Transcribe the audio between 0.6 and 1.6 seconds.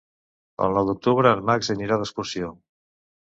El nou d'octubre en